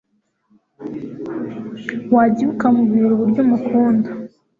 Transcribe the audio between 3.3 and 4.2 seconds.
umukunda